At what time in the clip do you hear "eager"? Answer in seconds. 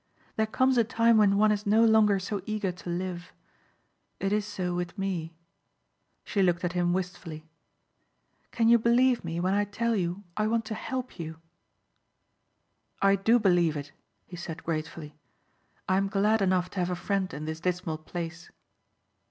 2.47-2.71